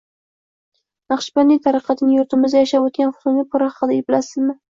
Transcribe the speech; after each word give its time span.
Naqshbandiya 1.13 1.61
tariqatining 1.67 2.15
yurtimizda 2.17 2.63
yashab 2.63 2.87
oʻtgan 2.89 3.13
soʻnggi 3.21 3.47
piri 3.53 3.71
haqida 3.77 4.01
bilasizmi? 4.11 4.59